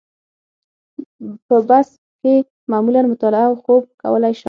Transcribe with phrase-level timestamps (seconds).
[1.47, 1.89] په بس
[2.21, 2.33] کې
[2.71, 4.39] معمولاً مطالعه او خوب کولای شم.